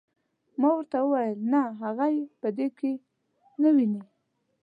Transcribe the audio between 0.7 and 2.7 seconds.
ورته وویل نه هغه یې په دې